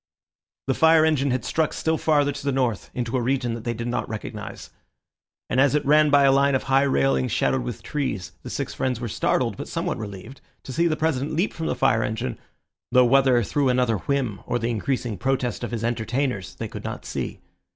[0.65, 3.75] The fire engine had struck still farther to the north, into a region that they
[3.75, 4.71] did not recognise;
[5.47, 8.73] and as it ran by a line of high railings shadowed with trees, the six
[8.73, 12.39] friends were startled, but somewhat relieved, to see the President leap from the fire engine,
[12.91, 17.05] though whether through another whim or the increasing protest of his entertainers they could not
[17.05, 17.39] see.